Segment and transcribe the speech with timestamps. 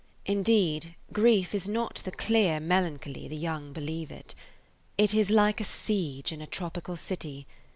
[0.25, 4.33] Indeed, grief is not the clear melancholy the young believe it.
[4.97, 7.45] It is like a siege in a tropical city.